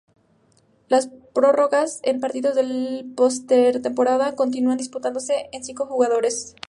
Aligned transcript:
Las 0.87 1.09
prórrogas 1.31 1.99
en 2.01 2.21
partidos 2.21 2.55
de 2.55 3.05
postemporada 3.15 4.35
continúan 4.35 4.79
disputándose 4.79 5.47
con 5.51 5.63
cinco 5.63 5.85
jugadores 5.85 6.39
de 6.39 6.51
campo. 6.53 6.59